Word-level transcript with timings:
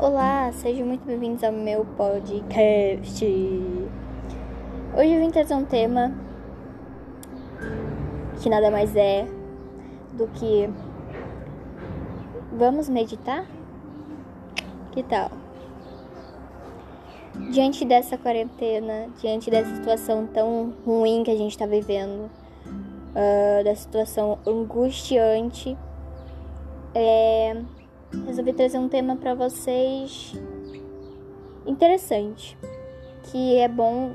Olá, 0.00 0.52
sejam 0.52 0.86
muito 0.86 1.04
bem-vindos 1.04 1.42
ao 1.42 1.50
meu 1.50 1.84
podcast. 1.84 3.26
Hoje 4.96 5.12
eu 5.12 5.18
vim 5.18 5.28
trazer 5.28 5.54
um 5.54 5.64
tema 5.64 6.14
que 8.40 8.48
nada 8.48 8.70
mais 8.70 8.94
é 8.94 9.26
do 10.12 10.28
que 10.28 10.70
vamos 12.52 12.88
meditar? 12.88 13.44
Que 14.92 15.02
tal? 15.02 15.32
Diante 17.50 17.84
dessa 17.84 18.16
quarentena, 18.16 19.08
diante 19.20 19.50
dessa 19.50 19.74
situação 19.74 20.28
tão 20.28 20.74
ruim 20.86 21.24
que 21.24 21.32
a 21.32 21.36
gente 21.36 21.50
está 21.50 21.66
vivendo, 21.66 22.30
uh, 23.16 23.64
da 23.64 23.74
situação 23.74 24.38
angustiante, 24.46 25.76
é 26.94 27.56
resolvi 28.26 28.52
trazer 28.52 28.78
um 28.78 28.88
tema 28.88 29.16
para 29.16 29.34
vocês 29.34 30.34
interessante, 31.66 32.56
que 33.24 33.56
é 33.58 33.68
bom 33.68 34.14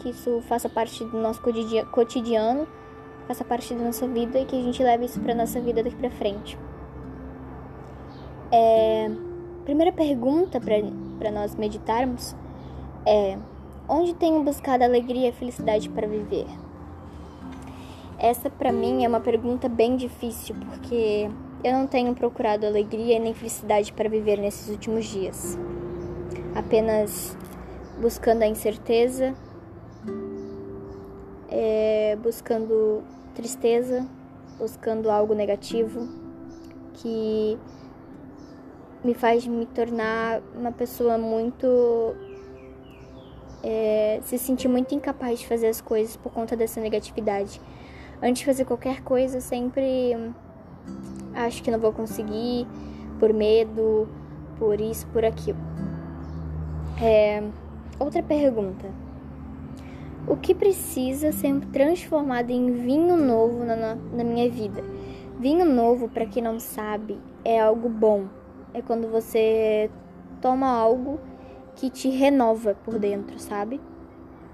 que 0.00 0.10
isso 0.10 0.42
faça 0.48 0.68
parte 0.68 1.04
do 1.04 1.18
nosso 1.18 1.40
cotidiano, 1.90 2.66
faça 3.28 3.44
parte 3.44 3.72
da 3.72 3.84
nossa 3.84 4.06
vida 4.08 4.40
e 4.40 4.44
que 4.44 4.58
a 4.58 4.62
gente 4.62 4.82
leve 4.82 5.04
isso 5.04 5.20
para 5.20 5.34
nossa 5.34 5.60
vida 5.60 5.82
daqui 5.82 5.96
para 5.96 6.10
frente. 6.10 6.58
É, 8.50 9.10
primeira 9.64 9.92
pergunta 9.92 10.60
para 10.60 11.30
nós 11.30 11.54
meditarmos 11.54 12.34
é: 13.06 13.38
onde 13.88 14.12
tenho 14.14 14.42
buscado 14.42 14.82
alegria 14.82 15.28
e 15.28 15.32
felicidade 15.32 15.88
para 15.88 16.06
viver? 16.06 16.46
Essa 18.18 18.50
para 18.50 18.72
mim 18.72 19.04
é 19.04 19.08
uma 19.08 19.20
pergunta 19.20 19.68
bem 19.68 19.96
difícil 19.96 20.54
porque 20.66 21.30
eu 21.64 21.72
não 21.72 21.86
tenho 21.86 22.14
procurado 22.14 22.66
alegria 22.66 23.18
nem 23.18 23.32
felicidade 23.34 23.92
para 23.92 24.08
viver 24.08 24.38
nesses 24.38 24.68
últimos 24.68 25.04
dias. 25.04 25.56
Apenas 26.54 27.36
buscando 28.00 28.42
a 28.42 28.46
incerteza, 28.46 29.34
é, 31.48 32.16
buscando 32.20 33.02
tristeza, 33.34 34.06
buscando 34.58 35.10
algo 35.10 35.34
negativo 35.34 36.08
que 36.94 37.56
me 39.04 39.14
faz 39.14 39.46
me 39.46 39.66
tornar 39.66 40.42
uma 40.54 40.72
pessoa 40.72 41.16
muito. 41.16 42.14
É, 43.64 44.18
se 44.24 44.38
sentir 44.38 44.66
muito 44.66 44.92
incapaz 44.92 45.38
de 45.38 45.46
fazer 45.46 45.68
as 45.68 45.80
coisas 45.80 46.16
por 46.16 46.32
conta 46.32 46.56
dessa 46.56 46.80
negatividade. 46.80 47.60
Antes 48.20 48.40
de 48.40 48.46
fazer 48.46 48.64
qualquer 48.64 49.02
coisa, 49.02 49.40
sempre 49.40 50.16
acho 51.34 51.62
que 51.62 51.70
não 51.70 51.78
vou 51.78 51.92
conseguir, 51.92 52.66
por 53.18 53.32
medo, 53.32 54.08
por 54.58 54.80
isso, 54.80 55.06
por 55.08 55.24
aquilo. 55.24 55.58
É, 57.00 57.42
outra 57.98 58.22
pergunta. 58.22 58.88
O 60.26 60.36
que 60.36 60.54
precisa 60.54 61.32
ser 61.32 61.60
transformado 61.72 62.50
em 62.50 62.70
vinho 62.72 63.16
novo 63.16 63.64
na, 63.64 63.96
na 63.96 64.24
minha 64.24 64.48
vida? 64.48 64.82
Vinho 65.38 65.64
novo, 65.64 66.08
para 66.08 66.26
quem 66.26 66.42
não 66.42 66.60
sabe, 66.60 67.18
é 67.44 67.60
algo 67.60 67.88
bom. 67.88 68.26
É 68.72 68.80
quando 68.80 69.10
você 69.10 69.90
toma 70.40 70.68
algo 70.68 71.18
que 71.74 71.90
te 71.90 72.08
renova 72.08 72.74
por 72.84 72.98
dentro, 72.98 73.38
sabe? 73.38 73.80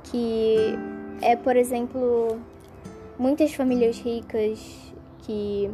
Que 0.05 0.79
é, 1.21 1.37
por 1.37 1.57
exemplo, 1.57 2.39
muitas 3.19 3.53
famílias 3.53 3.99
ricas 3.99 4.95
que 5.19 5.71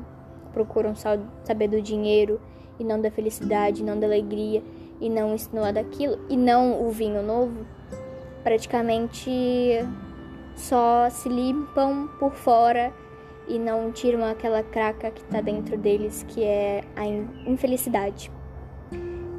procuram 0.54 0.94
saber 0.94 1.68
do 1.68 1.82
dinheiro 1.82 2.40
e 2.78 2.84
não 2.84 3.00
da 3.00 3.10
felicidade, 3.10 3.82
não 3.82 3.98
da 3.98 4.06
alegria 4.06 4.62
e 5.00 5.10
não 5.10 5.34
isso, 5.34 5.50
não 5.52 5.66
é 5.66 5.72
daquilo 5.72 6.18
e 6.30 6.36
não 6.36 6.86
o 6.86 6.90
vinho 6.90 7.22
novo, 7.22 7.66
praticamente 8.42 9.30
só 10.54 11.10
se 11.10 11.28
limpam 11.28 12.08
por 12.18 12.32
fora 12.32 12.92
e 13.48 13.58
não 13.58 13.92
tiram 13.92 14.24
aquela 14.24 14.62
craca 14.62 15.10
que 15.10 15.22
está 15.22 15.40
dentro 15.40 15.76
deles, 15.76 16.24
que 16.28 16.42
é 16.42 16.82
a 16.96 17.04
infelicidade. 17.48 18.30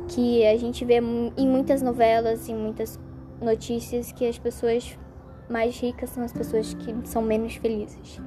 Que 0.08 0.46
a 0.46 0.56
gente 0.58 0.86
vê 0.86 1.00
em 1.36 1.48
muitas 1.48 1.82
novelas, 1.82 2.48
em 2.48 2.56
muitas 2.56 3.00
notícias, 3.42 4.12
que 4.12 4.28
as 4.28 4.38
pessoas 4.38 4.98
mais 5.50 5.80
ricas 5.80 6.12
são 6.12 6.24
as 6.24 6.32
pessoas 6.32 6.74
que 6.76 6.96
são 7.06 7.22
menos 7.22 7.56
felizes. 7.56 8.22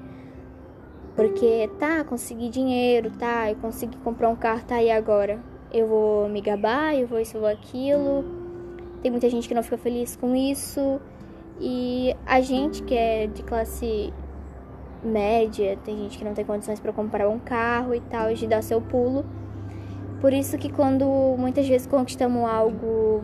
Porque, 1.19 1.69
tá, 1.81 2.05
consegui 2.05 2.49
dinheiro, 2.49 3.11
tá, 3.11 3.51
eu 3.51 3.57
consegui 3.57 3.97
comprar 4.05 4.29
um 4.29 4.37
carro, 4.37 4.63
tá, 4.65 4.81
e 4.81 4.89
agora? 4.89 5.41
Eu 5.75 5.89
vou 5.89 6.29
me 6.29 6.41
gabar, 6.41 6.95
eu 6.95 7.09
vou 7.09 7.19
isso, 7.19 7.37
eu 7.37 7.41
vou 7.41 7.51
aquilo. 7.51 8.25
Tem 9.03 9.11
muita 9.11 9.29
gente 9.29 9.49
que 9.49 9.53
não 9.53 9.65
fica 9.65 9.77
feliz 9.77 10.15
com 10.15 10.37
isso. 10.37 11.01
E 11.59 12.15
a 12.25 12.41
gente 12.41 12.85
que 12.85 12.95
é 12.95 13.27
de 13.27 13.43
classe 13.43 14.15
média, 15.03 15.77
tem 15.85 15.97
gente 15.97 16.19
que 16.19 16.25
não 16.25 16.35
tem 16.35 16.45
condições 16.45 16.79
para 16.79 16.93
comprar 16.93 17.29
um 17.29 17.41
carro 17.41 17.97
e 17.97 18.01
tal, 18.01 18.33
de 18.33 18.47
dar 18.47 18.63
seu 18.63 18.81
pulo. 18.81 19.27
Por 20.21 20.33
isso 20.33 20.57
que 20.57 20.71
quando 20.73 21.05
muitas 21.37 21.67
vezes 21.67 21.89
conquistamos 21.89 22.49
algo 22.49 23.23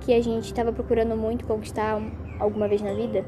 que 0.00 0.12
a 0.12 0.20
gente 0.20 0.46
estava 0.46 0.72
procurando 0.72 1.14
muito 1.16 1.46
conquistar 1.46 2.02
alguma 2.40 2.66
vez 2.66 2.82
na 2.82 2.92
vida, 2.92 3.24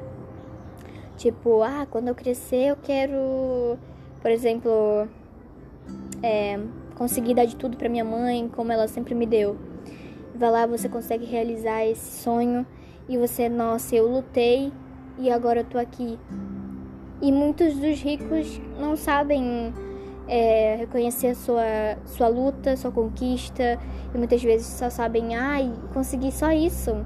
Tipo, 1.20 1.62
ah, 1.62 1.86
quando 1.90 2.08
eu 2.08 2.14
crescer 2.14 2.70
eu 2.70 2.76
quero, 2.76 3.76
por 4.22 4.30
exemplo, 4.30 5.06
é, 6.22 6.58
conseguir 6.94 7.34
dar 7.34 7.44
de 7.44 7.56
tudo 7.56 7.76
para 7.76 7.90
minha 7.90 8.06
mãe, 8.06 8.48
como 8.48 8.72
ela 8.72 8.88
sempre 8.88 9.14
me 9.14 9.26
deu. 9.26 9.58
Vai 10.34 10.50
lá, 10.50 10.64
você 10.64 10.88
consegue 10.88 11.26
realizar 11.26 11.84
esse 11.84 12.22
sonho 12.22 12.66
e 13.06 13.18
você, 13.18 13.50
nossa, 13.50 13.94
eu 13.94 14.08
lutei 14.08 14.72
e 15.18 15.30
agora 15.30 15.60
eu 15.60 15.64
tô 15.64 15.76
aqui. 15.76 16.18
E 17.20 17.30
muitos 17.30 17.74
dos 17.74 18.00
ricos 18.00 18.58
não 18.80 18.96
sabem 18.96 19.74
é, 20.26 20.76
reconhecer 20.76 21.34
sua, 21.34 21.98
sua 22.06 22.28
luta, 22.28 22.78
sua 22.78 22.90
conquista, 22.90 23.78
e 24.14 24.16
muitas 24.16 24.42
vezes 24.42 24.68
só 24.68 24.88
sabem, 24.88 25.36
ai, 25.36 25.70
consegui 25.92 26.32
só 26.32 26.50
isso 26.50 27.04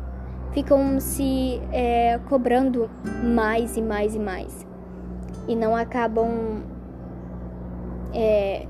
ficam 0.55 1.01
se 1.01 1.61
é, 1.73 2.19
cobrando 2.29 2.89
mais 3.23 3.77
e 3.77 3.83
mais 3.83 4.15
e 4.15 4.19
mais 4.19 4.65
e 5.47 5.55
não 5.55 5.77
acabam 5.77 6.63
é, 8.15 8.67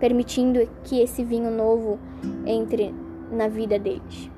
permitindo 0.00 0.68
que 0.82 1.00
esse 1.00 1.22
vinho 1.22 1.50
novo 1.50 1.98
entre 2.46 2.92
na 3.30 3.46
vida 3.46 3.78
deles. 3.78 4.30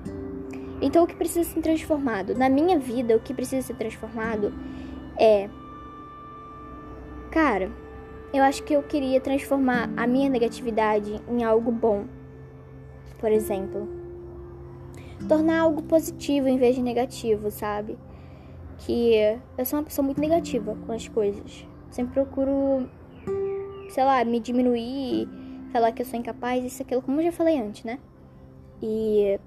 Então, 0.83 1.05
o 1.05 1.07
que 1.07 1.15
precisa 1.15 1.49
ser 1.49 1.61
transformado? 1.63 2.35
Na 2.35 2.49
minha 2.49 2.79
vida, 2.79 3.17
o 3.17 3.21
que 3.21 3.33
precisa 3.33 3.67
ser 3.67 3.75
transformado 3.75 4.53
é. 5.19 5.49
Cara, 7.31 7.71
eu 8.33 8.43
acho 8.43 8.63
que 8.63 8.75
eu 8.75 8.83
queria 8.83 9.21
transformar 9.21 9.89
a 9.97 10.07
minha 10.07 10.29
negatividade 10.29 11.21
em 11.29 11.43
algo 11.43 11.73
bom. 11.73 12.05
Por 13.19 13.33
exemplo, 13.33 13.89
tornar 15.27 15.61
algo 15.61 15.83
positivo 15.83 16.49
em 16.49 16.59
vez 16.59 16.75
de 16.75 16.83
negativo, 16.83 17.51
sabe? 17.51 17.99
Que 18.79 19.39
eu 19.57 19.65
sou 19.65 19.79
uma 19.79 19.85
pessoa 19.85 20.05
muito 20.05 20.21
negativa 20.21 20.77
com 20.87 20.93
as 20.93 21.09
coisas. 21.09 21.67
Sempre 21.91 22.15
procuro, 22.15 22.89
sei 23.91 24.05
lá, 24.05 24.25
me 24.25 24.41
diminuir, 24.41 25.29
falar 25.73 25.93
que 25.93 26.03
eu 26.03 26.07
sou 26.07 26.19
incapaz, 26.19 26.65
isso 26.65 26.83
aquilo, 26.83 27.03
como 27.03 27.21
eu 27.21 27.25
já 27.25 27.33
falei 27.33 27.59
antes, 27.59 27.85
né? 27.85 27.99
E 28.83 29.39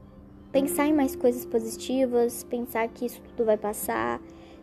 pensar 0.51 0.88
em 0.88 0.93
mais 0.93 1.15
coisas 1.15 1.45
positivas, 1.45 2.44
pensar 2.44 2.88
que 2.88 3.05
isso 3.05 3.21
tudo 3.21 3.45
vai 3.45 3.57
passar, 3.57 4.19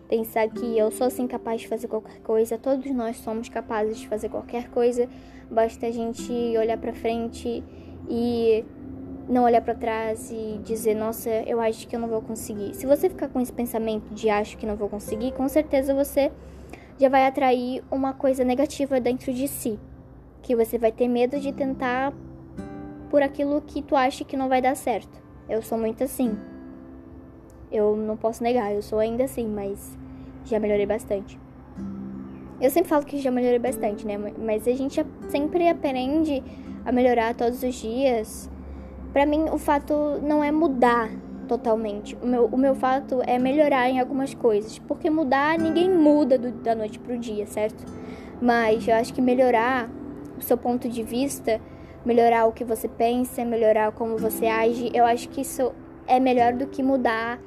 pensar 0.09 0.49
que 0.49 0.79
eu 0.79 0.91
sou 0.91 1.07
assim 1.07 1.27
capaz 1.27 1.61
de 1.61 1.69
fazer 1.69 1.89
qualquer 1.89 2.21
coisa, 2.21 2.59
todos 2.59 2.91
nós 2.93 3.17
somos 3.19 3.49
capazes 3.49 3.99
de 3.99 4.09
fazer 4.09 4.29
qualquer 4.29 4.71
coisa, 4.71 5.09
basta 5.51 5.87
a 5.87 5.91
gente 5.91 6.33
olhar 6.59 6.79
para 6.79 6.93
frente 6.93 7.63
e 8.09 8.65
não 9.29 9.45
olhar 9.45 9.63
para 9.63 9.75
trás 9.75 10.31
e 10.31 10.61
dizer, 10.63 10.95
nossa, 10.95 11.31
eu 11.47 11.61
acho 11.61 11.89
que 11.89 11.97
eu 11.97 12.01
não 12.01 12.09
vou 12.09 12.21
conseguir. 12.21 12.75
Se 12.75 12.87
você 12.87 13.09
ficar 13.09 13.29
com 13.29 13.41
esse 13.41 13.53
pensamento 13.53 14.15
de 14.15 14.29
acho 14.29 14.57
que 14.57 14.67
não 14.67 14.77
vou 14.77 14.89
conseguir, 14.89 15.33
com 15.33 15.49
certeza 15.49 15.95
você 15.95 16.31
já 16.99 17.09
vai 17.09 17.27
atrair 17.27 17.83
uma 17.91 18.13
coisa 18.13 18.45
negativa 18.45 19.01
dentro 19.01 19.33
de 19.33 19.49
si, 19.49 19.79
que 20.43 20.55
você 20.55 20.79
vai 20.79 20.93
ter 20.93 21.09
medo 21.09 21.41
de 21.41 21.53
tentar 21.53 22.13
por 23.11 23.23
aquilo 23.23 23.61
que 23.63 23.83
tu 23.83 23.97
acha 23.97 24.25
que 24.25 24.37
não 24.37 24.49
vai 24.49 24.61
dar 24.61 24.77
certo. 24.77 25.23
Eu 25.49 25.63
sou 25.63 25.79
muito 25.79 26.05
assim. 26.05 26.37
Eu 27.73 27.97
não 27.97 28.17
posso 28.17 28.43
negar, 28.43 28.73
eu 28.73 28.83
sou 28.83 28.99
ainda 28.99 29.25
assim, 29.25 29.47
mas 29.47 29.99
já 30.45 30.61
melhorei 30.61 30.87
bastante. 30.87 31.39
Eu 32.61 32.71
sempre 32.71 32.89
falo 32.89 33.05
que 33.05 33.19
já 33.19 33.31
melhorei 33.31 33.59
bastante, 33.59 34.07
né? 34.07 34.17
Mas 34.39 34.69
a 34.69 34.73
gente 34.73 35.05
sempre 35.29 35.69
aprende 35.69 36.43
a 36.85 36.93
melhorar 36.93 37.35
todos 37.35 37.63
os 37.63 37.75
dias 37.75 38.51
para 39.15 39.25
mim, 39.25 39.47
o 39.51 39.57
fato 39.57 40.21
não 40.23 40.45
é 40.45 40.53
mudar 40.53 41.09
totalmente. 41.49 42.15
O 42.23 42.27
meu, 42.27 42.45
o 42.45 42.59
meu 42.59 42.75
fato 42.75 43.23
é 43.27 43.39
melhorar 43.39 43.89
em 43.89 43.99
algumas 43.99 44.35
coisas. 44.35 44.79
Porque 44.79 45.09
mudar, 45.09 45.59
ninguém 45.59 45.89
muda 45.89 46.37
do, 46.37 46.53
da 46.53 46.75
noite 46.75 46.99
pro 46.99 47.17
dia, 47.17 47.47
certo? 47.47 47.83
Mas 48.43 48.87
eu 48.87 48.95
acho 48.95 49.15
que 49.15 49.23
melhorar 49.23 49.89
o 50.37 50.43
seu 50.43 50.59
ponto 50.59 50.87
de 50.87 51.03
vista 51.03 51.59
melhorar 52.05 52.47
o 52.47 52.53
que 52.53 52.65
você 52.65 52.87
pensa, 52.87 53.45
melhorar 53.45 53.93
como 53.93 54.19
você 54.19 54.47
age. 54.47 54.91
Eu 54.93 55.05
acho 55.05 55.29
que 55.31 55.41
isso 55.41 55.73
é 56.07 56.21
melhor 56.21 56.53
do 56.53 56.67
que 56.67 56.83
mudar 56.83 57.41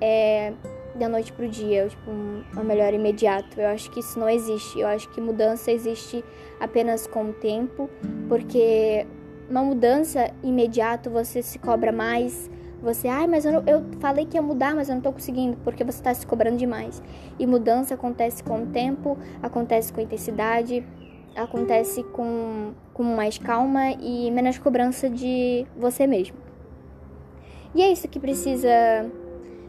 é, 0.00 0.52
da 0.94 1.08
noite 1.08 1.32
pro 1.32 1.46
dia, 1.46 1.86
tipo, 1.88 2.10
uma 2.52 2.64
melhora 2.64 2.96
imediato. 2.96 3.60
Eu 3.60 3.68
acho 3.68 3.90
que 3.90 4.00
isso 4.00 4.18
não 4.18 4.28
existe. 4.28 4.80
Eu 4.80 4.88
acho 4.88 5.08
que 5.10 5.20
mudança 5.20 5.70
existe 5.70 6.24
apenas 6.58 7.06
com 7.06 7.30
o 7.30 7.32
tempo, 7.32 7.90
porque 8.28 9.06
uma 9.50 9.62
mudança 9.62 10.30
imediato 10.42 11.10
você 11.10 11.42
se 11.42 11.58
cobra 11.58 11.90
mais. 11.90 12.48
Você, 12.80 13.08
ai, 13.08 13.26
mas 13.26 13.44
eu, 13.44 13.62
eu 13.66 13.84
falei 13.98 14.24
que 14.24 14.36
ia 14.36 14.42
mudar, 14.42 14.74
mas 14.74 14.88
eu 14.88 14.94
não 14.94 15.02
tô 15.02 15.12
conseguindo, 15.12 15.58
porque 15.64 15.84
você 15.84 16.02
tá 16.02 16.14
se 16.14 16.26
cobrando 16.26 16.56
demais. 16.56 17.02
E 17.38 17.46
mudança 17.46 17.94
acontece 17.94 18.42
com 18.42 18.62
o 18.62 18.66
tempo, 18.66 19.18
acontece 19.42 19.92
com 19.92 20.00
intensidade, 20.00 20.86
acontece 21.36 22.02
com, 22.04 22.72
com 22.94 23.02
mais 23.02 23.36
calma 23.36 23.90
e 23.90 24.30
menos 24.30 24.56
cobrança 24.56 25.10
de 25.10 25.66
você 25.76 26.06
mesmo. 26.06 26.36
E 27.74 27.82
é 27.82 27.92
isso 27.92 28.08
que 28.08 28.18
precisa 28.18 28.68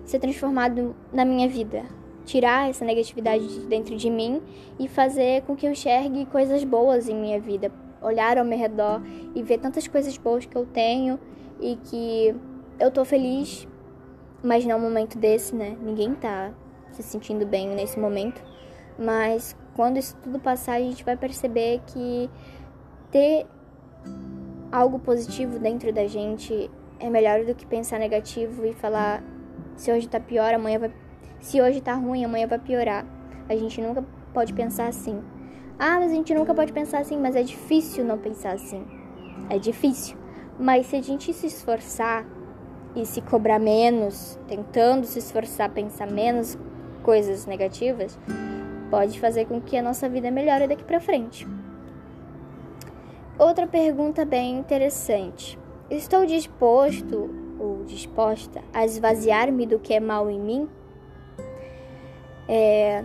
ser 0.05 0.19
transformado 0.19 0.95
na 1.11 1.25
minha 1.25 1.49
vida. 1.49 1.83
Tirar 2.23 2.69
essa 2.69 2.85
negatividade 2.85 3.45
de 3.45 3.65
dentro 3.65 3.97
de 3.97 4.09
mim 4.09 4.41
e 4.79 4.87
fazer 4.87 5.41
com 5.41 5.55
que 5.55 5.65
eu 5.65 5.71
enxergue 5.71 6.25
coisas 6.27 6.63
boas 6.63 7.09
em 7.09 7.15
minha 7.15 7.39
vida. 7.39 7.71
Olhar 8.01 8.37
ao 8.37 8.45
meu 8.45 8.57
redor 8.57 9.01
e 9.35 9.43
ver 9.43 9.59
tantas 9.59 9.87
coisas 9.87 10.17
boas 10.17 10.45
que 10.45 10.55
eu 10.55 10.65
tenho 10.65 11.19
e 11.59 11.75
que 11.75 12.35
eu 12.79 12.89
tô 12.89 13.05
feliz, 13.05 13.67
mas 14.43 14.65
não 14.65 14.77
um 14.77 14.81
momento 14.81 15.17
desse, 15.17 15.55
né? 15.55 15.77
Ninguém 15.81 16.15
tá 16.15 16.51
se 16.91 17.03
sentindo 17.03 17.45
bem 17.45 17.69
nesse 17.69 17.99
momento. 17.99 18.41
Mas 18.97 19.55
quando 19.75 19.97
isso 19.97 20.15
tudo 20.23 20.39
passar, 20.39 20.73
a 20.73 20.79
gente 20.79 21.03
vai 21.03 21.15
perceber 21.15 21.81
que 21.87 22.29
ter 23.11 23.45
algo 24.71 24.99
positivo 24.99 25.59
dentro 25.59 25.91
da 25.93 26.07
gente 26.07 26.69
é 26.99 27.09
melhor 27.09 27.43
do 27.43 27.53
que 27.53 27.65
pensar 27.65 27.99
negativo 27.99 28.65
e 28.65 28.73
falar 28.73 29.23
se 29.75 29.91
hoje 29.91 30.07
tá 30.07 30.19
pior, 30.19 30.53
amanhã 30.53 30.79
vai. 30.79 30.93
Se 31.39 31.59
hoje 31.59 31.81
tá 31.81 31.95
ruim, 31.95 32.23
amanhã 32.23 32.47
vai 32.47 32.59
piorar. 32.59 33.05
A 33.49 33.55
gente 33.55 33.81
nunca 33.81 34.03
pode 34.33 34.53
pensar 34.53 34.87
assim. 34.87 35.21
Ah, 35.83 35.99
mas 35.99 36.11
a 36.11 36.13
gente 36.15 36.31
nunca 36.35 36.53
pode 36.53 36.71
pensar 36.71 36.99
assim, 36.99 37.17
mas 37.17 37.35
é 37.35 37.41
difícil 37.41 38.05
não 38.05 38.15
pensar 38.15 38.51
assim. 38.51 38.85
É 39.49 39.57
difícil. 39.57 40.15
Mas 40.59 40.85
se 40.85 40.95
a 40.95 41.01
gente 41.01 41.33
se 41.33 41.47
esforçar 41.47 42.23
e 42.95 43.03
se 43.03 43.19
cobrar 43.19 43.57
menos, 43.57 44.37
tentando 44.47 45.07
se 45.07 45.17
esforçar 45.17 45.65
a 45.65 45.73
pensar 45.73 46.05
menos 46.05 46.55
coisas 47.01 47.47
negativas, 47.47 48.15
pode 48.91 49.19
fazer 49.19 49.47
com 49.47 49.59
que 49.59 49.75
a 49.75 49.81
nossa 49.81 50.07
vida 50.07 50.29
melhore 50.29 50.67
daqui 50.67 50.83
para 50.83 50.99
frente. 50.99 51.47
Outra 53.39 53.65
pergunta 53.65 54.23
bem 54.23 54.59
interessante. 54.59 55.57
Estou 55.89 56.27
disposto 56.27 57.27
ou 57.57 57.83
disposta 57.85 58.61
a 58.71 58.85
esvaziar-me 58.85 59.65
do 59.65 59.79
que 59.79 59.95
é 59.95 59.99
mal 59.99 60.29
em 60.29 60.39
mim? 60.39 60.69
É... 62.47 63.03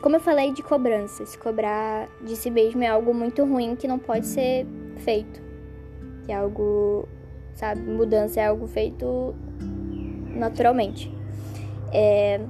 Como 0.00 0.14
eu 0.14 0.20
falei 0.20 0.52
de 0.52 0.62
cobrança, 0.62 1.26
se 1.26 1.36
cobrar 1.36 2.08
de 2.22 2.36
si 2.36 2.50
mesmo 2.50 2.82
é 2.82 2.86
algo 2.86 3.12
muito 3.12 3.44
ruim 3.44 3.74
que 3.74 3.88
não 3.88 3.98
pode 3.98 4.26
ser 4.26 4.64
feito. 4.98 5.42
Que 6.24 6.32
é 6.32 6.36
algo, 6.36 7.08
sabe, 7.54 7.80
mudança 7.80 8.40
é 8.40 8.46
algo 8.46 8.66
feito 8.66 9.34
naturalmente. 10.28 11.12
É... 11.92 12.40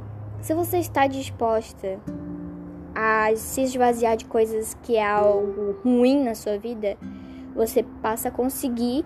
Se 0.41 0.55
você 0.55 0.79
está 0.79 1.07
disposta 1.07 1.99
a 2.95 3.35
se 3.35 3.63
esvaziar 3.63 4.17
de 4.17 4.25
coisas 4.27 4.77
que 4.83 4.97
é 4.97 5.05
algo 5.05 5.77
ruim 5.83 6.23
na 6.23 6.35
sua 6.35 6.59
vida, 6.59 6.97
você 7.55 7.83
passa 8.03 8.29
a 8.29 8.31
conseguir 8.31 9.05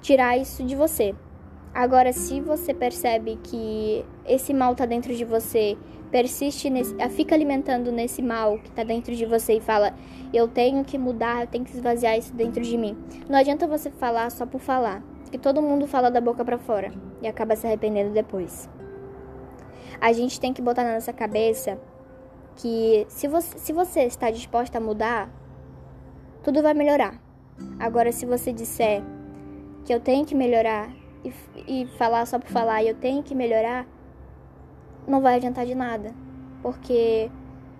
tirar 0.00 0.36
isso 0.36 0.62
de 0.62 0.76
você. 0.76 1.14
Agora, 1.74 2.12
se 2.12 2.40
você 2.40 2.74
percebe 2.74 3.38
que 3.42 4.04
esse 4.26 4.52
mal 4.52 4.74
tá 4.74 4.84
dentro 4.84 5.14
de 5.14 5.24
você, 5.24 5.76
persiste 6.12 6.68
nesse, 6.68 6.94
fica 7.08 7.34
alimentando 7.34 7.90
nesse 7.90 8.22
mal 8.22 8.58
que 8.58 8.70
tá 8.70 8.84
dentro 8.84 9.16
de 9.16 9.24
você 9.24 9.54
e 9.54 9.60
fala: 9.60 9.94
"Eu 10.32 10.46
tenho 10.46 10.84
que 10.84 10.98
mudar, 10.98 11.40
eu 11.40 11.46
tenho 11.48 11.64
que 11.64 11.74
esvaziar 11.74 12.16
isso 12.16 12.32
dentro 12.34 12.62
de 12.62 12.76
mim". 12.76 12.96
Não 13.28 13.38
adianta 13.38 13.66
você 13.66 13.90
falar 13.90 14.30
só 14.30 14.44
por 14.44 14.60
falar, 14.60 15.02
que 15.30 15.38
todo 15.38 15.62
mundo 15.62 15.88
fala 15.88 16.10
da 16.10 16.20
boca 16.20 16.44
para 16.44 16.58
fora 16.58 16.92
e 17.22 17.26
acaba 17.26 17.56
se 17.56 17.66
arrependendo 17.66 18.12
depois. 18.12 18.68
A 19.98 20.12
gente 20.12 20.38
tem 20.38 20.52
que 20.52 20.60
botar 20.60 20.84
na 20.84 20.94
nossa 20.94 21.12
cabeça 21.12 21.80
que 22.56 23.06
se 23.08 23.26
você, 23.26 23.58
se 23.58 23.72
você 23.72 24.02
está 24.02 24.30
disposta 24.30 24.76
a 24.76 24.80
mudar, 24.80 25.30
tudo 26.42 26.62
vai 26.62 26.74
melhorar. 26.74 27.18
Agora, 27.78 28.12
se 28.12 28.26
você 28.26 28.52
disser 28.52 29.02
que 29.84 29.94
eu 29.94 30.00
tenho 30.00 30.26
que 30.26 30.34
melhorar 30.34 30.90
e, 31.24 31.32
e 31.66 31.86
falar 31.96 32.26
só 32.26 32.38
por 32.38 32.50
falar 32.50 32.84
eu 32.84 32.94
tenho 32.94 33.22
que 33.22 33.34
melhorar, 33.34 33.86
não 35.06 35.20
vai 35.20 35.36
adiantar 35.36 35.66
de 35.66 35.74
nada. 35.74 36.12
Porque 36.62 37.30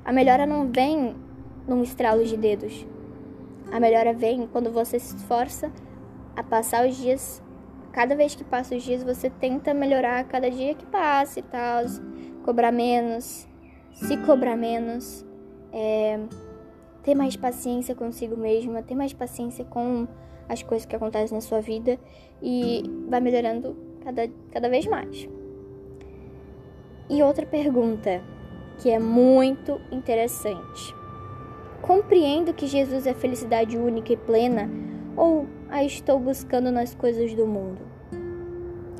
a 0.04 0.12
melhora 0.12 0.46
não 0.46 0.70
vem 0.70 1.14
num 1.66 1.82
estralo 1.82 2.24
de 2.24 2.36
dedos. 2.36 2.86
A 3.70 3.78
melhora 3.78 4.12
vem 4.12 4.46
quando 4.46 4.70
você 4.70 4.98
se 4.98 5.16
esforça 5.16 5.70
a 6.36 6.42
passar 6.42 6.86
os 6.86 6.96
dias. 6.96 7.42
Cada 7.92 8.16
vez 8.16 8.34
que 8.34 8.44
passa 8.44 8.74
os 8.74 8.82
dias, 8.82 9.02
você 9.02 9.30
tenta 9.30 9.72
melhorar 9.72 10.24
cada 10.24 10.50
dia 10.50 10.74
que 10.74 10.86
passa 10.86 11.40
e 11.40 11.42
tal. 11.42 11.84
Cobrar 12.44 12.72
menos, 12.72 13.46
se 13.92 14.16
cobrar 14.18 14.56
menos, 14.56 15.24
é, 15.72 16.18
ter 17.02 17.14
mais 17.14 17.36
paciência 17.36 17.94
consigo 17.94 18.36
mesma, 18.36 18.82
ter 18.82 18.94
mais 18.94 19.12
paciência 19.12 19.64
com 19.64 20.08
as 20.48 20.62
coisas 20.62 20.86
que 20.86 20.96
acontecem 20.96 21.34
na 21.34 21.40
sua 21.40 21.60
vida 21.60 21.98
e 22.42 22.82
vai 23.08 23.20
melhorando 23.20 23.76
cada, 24.04 24.28
cada 24.50 24.68
vez 24.68 24.86
mais. 24.86 25.28
E 27.12 27.22
outra 27.22 27.44
pergunta 27.44 28.22
que 28.78 28.88
é 28.88 28.98
muito 28.98 29.78
interessante. 29.90 30.94
Compreendo 31.82 32.54
que 32.54 32.66
Jesus 32.66 33.06
é 33.06 33.12
felicidade 33.12 33.76
única 33.76 34.14
e 34.14 34.16
plena 34.16 34.70
ou 35.14 35.46
a 35.68 35.84
estou 35.84 36.18
buscando 36.18 36.72
nas 36.72 36.94
coisas 36.94 37.34
do 37.34 37.46
mundo? 37.46 37.82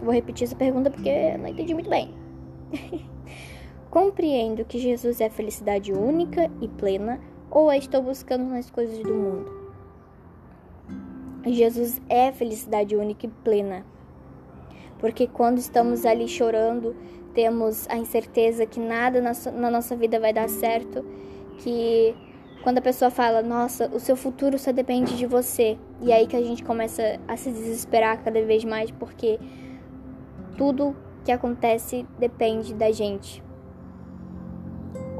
Vou 0.02 0.12
repetir 0.12 0.44
essa 0.44 0.54
pergunta 0.54 0.90
porque 0.90 1.38
não 1.38 1.48
entendi 1.48 1.72
muito 1.72 1.88
bem. 1.88 2.14
Compreendo 3.90 4.66
que 4.66 4.78
Jesus 4.78 5.18
é 5.22 5.30
felicidade 5.30 5.90
única 5.90 6.50
e 6.60 6.68
plena 6.68 7.18
ou 7.50 7.70
a 7.70 7.78
estou 7.78 8.02
buscando 8.02 8.44
nas 8.44 8.70
coisas 8.70 8.98
do 8.98 9.14
mundo? 9.14 9.72
Jesus 11.46 11.98
é 12.10 12.30
felicidade 12.30 12.94
única 12.94 13.24
e 13.24 13.30
plena. 13.42 13.86
Porque 14.98 15.26
quando 15.26 15.58
estamos 15.58 16.04
ali 16.04 16.28
chorando, 16.28 16.94
temos 17.34 17.88
a 17.88 17.96
incerteza 17.96 18.66
que 18.66 18.80
nada 18.80 19.20
na, 19.20 19.70
nossa 19.70 19.96
vida 19.96 20.18
vai 20.20 20.32
dar 20.32 20.48
certo, 20.48 21.04
que 21.58 22.14
quando 22.62 22.78
a 22.78 22.82
pessoa 22.82 23.10
fala, 23.10 23.42
nossa, 23.42 23.88
o 23.92 23.98
seu 23.98 24.16
futuro 24.16 24.58
só 24.58 24.72
depende 24.72 25.16
de 25.16 25.26
você, 25.26 25.76
e 26.00 26.12
aí 26.12 26.26
que 26.26 26.36
a 26.36 26.42
gente 26.42 26.62
começa 26.62 27.18
a 27.26 27.36
se 27.36 27.50
desesperar 27.50 28.22
cada 28.22 28.40
vez 28.42 28.64
mais, 28.64 28.90
porque 28.90 29.38
tudo 30.56 30.94
que 31.24 31.32
acontece 31.32 32.06
depende 32.18 32.74
da 32.74 32.90
gente. 32.90 33.42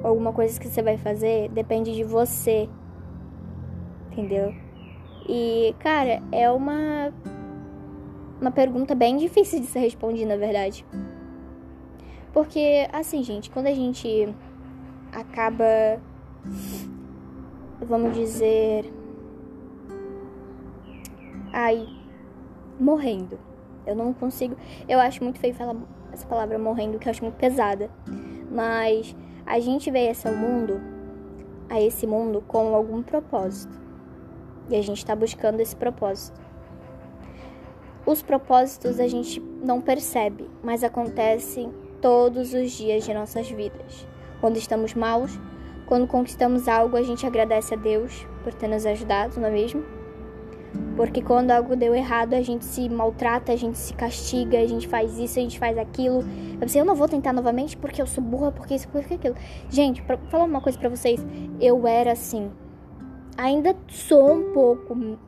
Alguma 0.03 0.33
coisa 0.33 0.59
que 0.59 0.69
você 0.69 0.83
vai 0.83 0.97
fazer 0.97 1.49
depende 1.51 1.95
de 1.95 2.05
você, 2.05 2.69
entendeu? 4.11 4.55
E, 5.29 5.75
cara, 5.79 6.21
é 6.33 6.51
uma 6.51 7.13
uma 8.43 8.51
pergunta 8.51 8.93
bem 8.93 9.17
difícil 9.17 9.61
de 9.61 9.67
ser 9.67 9.79
respondida, 9.79 10.27
na 10.27 10.37
verdade. 10.37 10.85
Porque, 12.33 12.89
assim, 12.93 13.23
gente, 13.23 13.51
quando 13.51 13.67
a 13.67 13.75
gente 13.75 14.35
acaba, 15.13 16.01
vamos 17.81 18.15
dizer, 18.15 18.91
ai, 21.53 21.87
morrendo. 22.81 23.39
Eu 23.87 23.95
não 23.95 24.15
consigo. 24.15 24.57
Eu 24.89 24.99
acho 25.01 25.23
muito 25.23 25.39
feio 25.39 25.55
falar 25.55 25.77
essa 26.13 26.27
palavra 26.27 26.59
morrendo, 26.59 26.99
que 26.99 27.09
eu 27.09 27.11
acho 27.11 27.23
muito 27.23 27.37
pesada. 27.37 27.91
Mas 28.51 29.15
a 29.45 29.59
gente 29.61 29.91
veio 29.91 30.11
esse 30.11 30.31
mundo, 30.31 30.81
a 31.69 31.81
esse 31.81 32.07
mundo 32.07 32.43
com 32.47 32.75
algum 32.75 33.03
propósito. 33.03 33.81
E 34.71 34.77
a 34.77 34.83
gente 34.83 34.99
está 34.99 35.15
buscando 35.15 35.61
esse 35.61 35.77
propósito. 35.77 36.41
Os 38.07 38.23
propósitos 38.23 38.99
a 38.99 39.07
gente 39.07 39.41
não 39.63 39.81
percebe, 39.81 40.49
mas 40.63 40.83
acontecem 40.83 41.73
todos 42.03 42.53
os 42.53 42.73
dias 42.73 43.05
de 43.05 43.15
nossas 43.15 43.49
vidas. 43.49 44.07
Quando 44.41 44.59
estamos 44.59 44.93
maus, 44.93 45.41
quando 45.87 46.07
conquistamos 46.07 46.69
algo, 46.69 46.97
a 46.97 47.03
gente 47.03 47.25
agradece 47.25 47.73
a 47.73 47.77
Deus 47.77 48.27
por 48.45 48.53
ter 48.53 48.69
nos 48.69 48.85
ajudado, 48.85 49.41
não 49.41 49.49
é 49.49 49.51
mesmo? 49.51 49.83
Porque 50.97 51.23
quando 51.23 51.51
algo 51.51 51.75
deu 51.75 51.95
errado, 51.95 52.35
a 52.35 52.43
gente 52.43 52.65
se 52.65 52.89
maltrata, 52.89 53.53
a 53.53 53.57
gente 53.57 53.79
se 53.79 53.95
castiga, 53.95 54.59
a 54.59 54.67
gente 54.67 54.87
faz 54.87 55.19
isso, 55.19 55.39
a 55.39 55.43
gente 55.43 55.59
faz 55.59 55.79
aquilo. 55.79 56.21
Eu 56.55 56.59
pensei, 56.61 56.81
eu 56.81 56.85
não 56.85 56.95
vou 56.95 57.09
tentar 57.09 57.33
novamente 57.33 57.77
porque 57.77 58.03
eu 58.03 58.07
sou 58.07 58.23
burra, 58.23 58.53
porque 58.53 58.75
isso, 58.75 58.89
porque 58.89 59.15
aquilo. 59.15 59.37
Gente, 59.71 60.03
pra 60.03 60.19
falar 60.29 60.45
uma 60.45 60.61
coisa 60.61 60.79
pra 60.79 60.89
vocês, 60.89 61.25
eu 61.61 61.87
era 61.87 62.13
assim 62.13 62.51
ainda 63.37 63.75
sou 63.89 64.33
um 64.33 64.53
pouco 64.53 65.19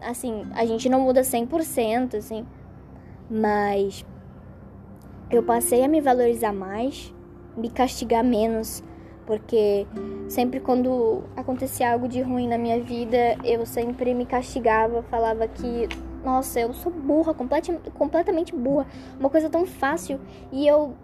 assim, 0.00 0.42
a 0.54 0.64
gente 0.64 0.88
não 0.88 1.00
muda 1.00 1.20
100%, 1.22 2.16
assim, 2.16 2.44
mas 3.30 4.04
eu 5.32 5.42
passei 5.42 5.82
a 5.82 5.88
me 5.88 6.00
valorizar 6.00 6.52
mais, 6.52 7.12
me 7.56 7.70
castigar 7.70 8.22
menos, 8.22 8.84
porque 9.26 9.86
sempre 10.28 10.60
quando 10.60 11.24
acontecia 11.34 11.90
algo 11.90 12.06
de 12.06 12.20
ruim 12.20 12.46
na 12.46 12.58
minha 12.58 12.80
vida, 12.82 13.36
eu 13.42 13.64
sempre 13.64 14.12
me 14.14 14.26
castigava, 14.26 15.02
falava 15.04 15.48
que, 15.48 15.88
nossa, 16.22 16.60
eu 16.60 16.74
sou 16.74 16.92
burra, 16.92 17.32
complet, 17.32 17.72
completamente 17.94 18.54
burra, 18.54 18.86
uma 19.18 19.30
coisa 19.30 19.48
tão 19.48 19.64
fácil, 19.64 20.20
e 20.52 20.66
eu, 20.66 20.94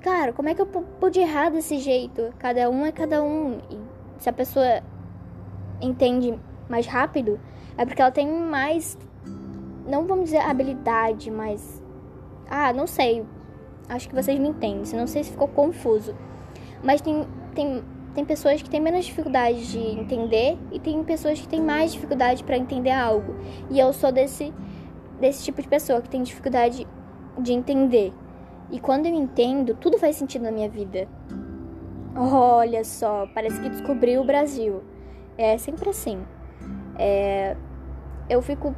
cara, 0.00 0.32
como 0.32 0.48
é 0.48 0.54
que 0.54 0.62
eu 0.62 0.66
pude 0.66 1.18
errar 1.18 1.50
desse 1.50 1.78
jeito? 1.78 2.32
Cada 2.38 2.70
um 2.70 2.86
é 2.86 2.92
cada 2.92 3.22
um, 3.22 3.58
e 3.68 3.78
se 4.18 4.28
a 4.28 4.32
pessoa 4.32 4.80
entende 5.80 6.38
mais 6.68 6.86
rápido, 6.86 7.40
é 7.76 7.84
porque 7.84 8.00
ela 8.00 8.12
tem 8.12 8.30
mais, 8.30 8.96
não 9.88 10.06
vamos 10.06 10.26
dizer 10.26 10.38
habilidade, 10.38 11.30
mas, 11.30 11.82
ah, 12.48 12.72
não 12.72 12.86
sei, 12.86 13.26
acho 13.88 14.08
que 14.08 14.14
vocês 14.14 14.38
me 14.38 14.48
entendem, 14.48 14.84
não 14.94 15.06
sei 15.06 15.24
se 15.24 15.30
ficou 15.30 15.48
confuso, 15.48 16.14
mas 16.82 17.00
tem 17.00 17.26
tem, 17.54 17.82
tem 18.14 18.24
pessoas 18.24 18.62
que 18.62 18.68
têm 18.68 18.80
menos 18.80 19.04
dificuldade 19.04 19.70
de 19.70 19.78
entender 19.78 20.58
e 20.70 20.78
tem 20.78 21.02
pessoas 21.04 21.40
que 21.40 21.48
têm 21.48 21.60
mais 21.60 21.92
dificuldade 21.92 22.42
para 22.42 22.56
entender 22.56 22.90
algo. 22.90 23.34
E 23.70 23.78
eu 23.78 23.92
sou 23.92 24.10
desse, 24.10 24.52
desse 25.20 25.44
tipo 25.44 25.60
de 25.62 25.68
pessoa 25.68 26.00
que 26.00 26.08
tem 26.08 26.22
dificuldade 26.22 26.86
de 27.38 27.52
entender. 27.52 28.12
E 28.70 28.80
quando 28.80 29.06
eu 29.06 29.14
entendo, 29.14 29.74
tudo 29.74 29.98
faz 29.98 30.16
sentido 30.16 30.42
na 30.42 30.50
minha 30.50 30.68
vida. 30.68 31.06
Olha 32.14 32.84
só, 32.84 33.26
parece 33.34 33.60
que 33.60 33.68
descobri 33.68 34.18
o 34.18 34.24
Brasil. 34.24 34.82
É 35.36 35.56
sempre 35.58 35.90
assim. 35.90 36.22
É, 36.98 37.56
eu 38.28 38.40
fico, 38.42 38.74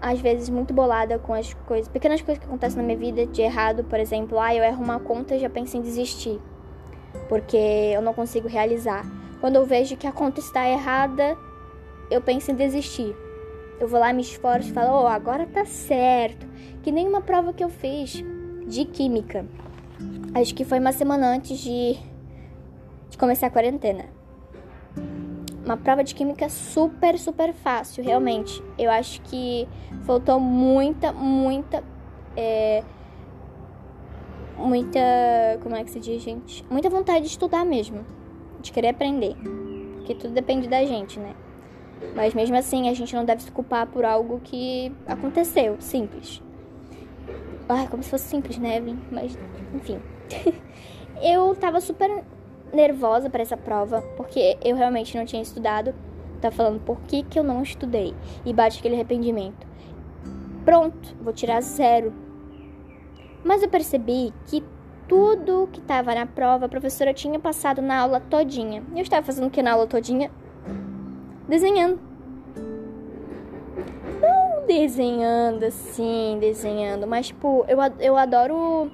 às 0.00 0.20
vezes, 0.20 0.48
muito 0.48 0.72
bolada 0.72 1.18
com 1.18 1.34
as 1.34 1.54
coisas, 1.66 1.88
pequenas 1.88 2.22
coisas 2.22 2.38
que 2.38 2.46
acontecem 2.48 2.78
na 2.78 2.84
minha 2.84 2.98
vida 2.98 3.26
de 3.26 3.42
errado, 3.42 3.84
por 3.84 3.98
exemplo, 3.98 4.38
ah, 4.38 4.54
eu 4.54 4.62
erro 4.62 4.82
uma 4.82 5.00
conta 5.00 5.34
e 5.34 5.38
já 5.38 5.50
penso 5.50 5.76
em 5.76 5.80
desistir 5.80 6.40
porque 7.28 7.56
eu 7.56 8.02
não 8.02 8.14
consigo 8.14 8.48
realizar. 8.48 9.04
Quando 9.40 9.56
eu 9.56 9.64
vejo 9.64 9.96
que 9.96 10.06
a 10.06 10.12
conta 10.12 10.40
está 10.40 10.68
errada, 10.68 11.36
eu 12.10 12.20
penso 12.20 12.50
em 12.50 12.54
desistir. 12.54 13.14
Eu 13.78 13.86
vou 13.86 14.00
lá, 14.00 14.12
me 14.12 14.22
esforço 14.22 14.70
e 14.70 14.72
falo, 14.72 15.04
oh, 15.04 15.06
agora 15.06 15.46
tá 15.46 15.64
certo. 15.64 16.46
Que 16.82 16.90
nem 16.90 17.06
uma 17.06 17.20
prova 17.20 17.52
que 17.52 17.62
eu 17.62 17.68
fiz 17.68 18.24
de 18.66 18.84
química. 18.84 19.46
Acho 20.34 20.54
que 20.54 20.64
foi 20.64 20.80
uma 20.80 20.92
semana 20.92 21.28
antes 21.28 21.58
de, 21.58 21.96
de 23.10 23.18
começar 23.18 23.46
a 23.46 23.50
quarentena. 23.50 24.06
Uma 25.68 25.76
prova 25.76 26.02
de 26.02 26.14
química 26.14 26.48
super, 26.48 27.18
super 27.18 27.52
fácil, 27.52 28.02
realmente. 28.02 28.62
Eu 28.78 28.90
acho 28.90 29.20
que 29.20 29.68
faltou 30.06 30.40
muita, 30.40 31.12
muita. 31.12 31.84
É, 32.34 32.82
muita. 34.56 34.98
Como 35.62 35.76
é 35.76 35.84
que 35.84 35.90
se 35.90 36.00
diz, 36.00 36.22
gente? 36.22 36.64
Muita 36.70 36.88
vontade 36.88 37.20
de 37.20 37.26
estudar 37.26 37.66
mesmo. 37.66 38.02
De 38.62 38.72
querer 38.72 38.88
aprender. 38.88 39.36
Porque 39.96 40.14
tudo 40.14 40.32
depende 40.32 40.68
da 40.68 40.82
gente, 40.86 41.20
né? 41.20 41.34
Mas 42.16 42.32
mesmo 42.32 42.56
assim, 42.56 42.88
a 42.88 42.94
gente 42.94 43.14
não 43.14 43.26
deve 43.26 43.42
se 43.42 43.52
culpar 43.52 43.86
por 43.88 44.06
algo 44.06 44.40
que 44.42 44.90
aconteceu. 45.06 45.76
Simples. 45.80 46.42
Ah, 47.68 47.86
como 47.90 48.02
se 48.02 48.08
fosse 48.08 48.24
simples, 48.24 48.56
né, 48.56 48.78
Evelyn? 48.78 48.98
Mas, 49.12 49.38
enfim. 49.74 50.00
eu 51.22 51.54
tava 51.56 51.78
super 51.82 52.24
nervosa 52.72 53.30
para 53.30 53.42
essa 53.42 53.56
prova, 53.56 54.02
porque 54.16 54.56
eu 54.64 54.76
realmente 54.76 55.16
não 55.16 55.24
tinha 55.24 55.42
estudado. 55.42 55.94
Tá 56.40 56.50
falando 56.50 56.80
por 56.80 57.00
que, 57.00 57.24
que 57.24 57.38
eu 57.38 57.42
não 57.42 57.62
estudei. 57.62 58.14
E 58.44 58.52
bate 58.52 58.78
aquele 58.78 58.94
arrependimento. 58.94 59.66
Pronto, 60.64 61.16
vou 61.20 61.32
tirar 61.32 61.60
zero 61.60 62.12
mas 63.44 63.62
eu 63.62 63.68
percebi 63.68 64.32
que 64.46 64.62
tudo 65.06 65.68
que 65.72 65.80
estava 65.80 66.14
na 66.14 66.26
prova 66.26 66.66
a 66.66 66.68
professora 66.68 67.14
tinha 67.14 67.38
passado 67.38 67.80
na 67.80 67.98
aula 67.98 68.20
todinha. 68.20 68.82
E 68.94 68.98
eu 68.98 69.02
estava 69.02 69.24
fazendo 69.24 69.46
o 69.46 69.50
que 69.50 69.62
na 69.62 69.72
aula 69.72 69.86
todinha? 69.86 70.30
Desenhando. 71.48 71.98
Não 74.20 74.66
desenhando 74.66 75.64
assim, 75.64 76.36
desenhando, 76.40 77.06
mas 77.06 77.28
tipo, 77.28 77.64
eu, 77.68 77.78
eu 78.00 78.18
adoro 78.18 78.90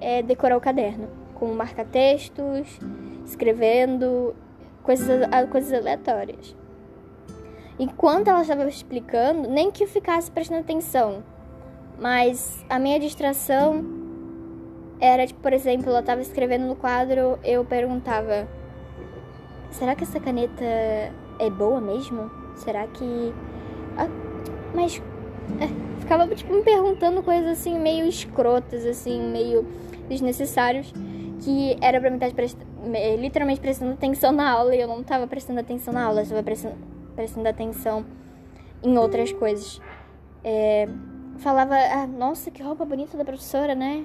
é, 0.00 0.22
decorar 0.22 0.56
o 0.56 0.60
caderno 0.60 1.08
com 1.34 1.52
marca-textos, 1.52 2.78
escrevendo 3.30 4.34
coisas, 4.82 5.08
coisas 5.50 5.72
aleatórias. 5.72 6.54
Enquanto 7.78 8.28
ela 8.28 8.42
estava 8.42 8.68
explicando, 8.68 9.48
nem 9.48 9.70
que 9.70 9.84
eu 9.84 9.88
ficasse 9.88 10.30
prestando 10.30 10.60
atenção, 10.60 11.22
mas 11.98 12.64
a 12.68 12.78
minha 12.78 13.00
distração 13.00 13.84
era, 15.00 15.26
tipo, 15.26 15.40
por 15.40 15.52
exemplo, 15.52 15.90
eu 15.90 16.02
tava 16.02 16.20
escrevendo 16.20 16.66
no 16.66 16.76
quadro, 16.76 17.38
eu 17.42 17.64
perguntava: 17.64 18.46
será 19.70 19.94
que 19.94 20.04
essa 20.04 20.20
caneta 20.20 20.64
é 21.38 21.50
boa 21.50 21.80
mesmo? 21.80 22.30
Será 22.56 22.86
que. 22.86 23.32
Ah, 23.96 24.08
mas. 24.74 25.00
É, 25.58 26.00
ficava, 26.00 26.26
tipo, 26.28 26.52
me 26.52 26.62
perguntando 26.62 27.22
coisas 27.22 27.58
assim, 27.58 27.78
meio 27.78 28.06
escrotas, 28.06 28.84
assim, 28.84 29.20
meio 29.30 29.66
desnecessários, 30.08 30.92
que 31.40 31.76
era 31.80 31.98
pra 31.98 32.10
mim 32.10 32.16
estar 32.16 32.32
prest... 32.32 32.58
literalmente 33.18 33.60
prestando 33.60 33.92
atenção 33.92 34.32
na 34.32 34.50
aula 34.50 34.74
e 34.74 34.80
eu 34.80 34.88
não 34.88 35.02
tava 35.02 35.26
prestando 35.26 35.60
atenção 35.60 35.92
na 35.92 36.04
aula, 36.04 36.22
eu 36.22 36.28
tava 36.28 36.42
prestando, 36.42 36.76
prestando 37.14 37.48
atenção 37.48 38.04
em 38.82 38.96
outras 38.98 39.32
coisas. 39.32 39.80
É 40.42 40.88
falava, 41.40 41.74
ah, 41.74 42.06
nossa, 42.06 42.50
que 42.50 42.62
roupa 42.62 42.84
bonita 42.84 43.16
da 43.16 43.24
professora, 43.24 43.74
né? 43.74 44.04